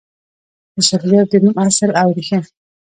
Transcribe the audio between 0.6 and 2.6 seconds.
د شلګر د نوم اصل او ریښه: